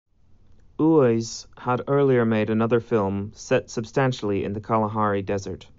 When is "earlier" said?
1.87-2.25